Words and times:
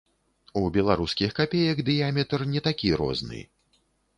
У 0.61 0.63
беларускіх 0.77 1.35
капеек 1.39 1.83
дыяметр 1.91 2.47
не 2.55 2.65
такі 2.69 2.91
розны. 3.03 3.47